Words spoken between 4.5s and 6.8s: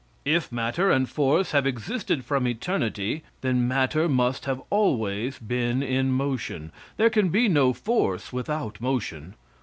always been in motion.